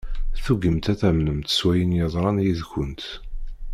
[0.43, 3.03] Tugimt ad tamnemt s wayen yeḍran yid-kent.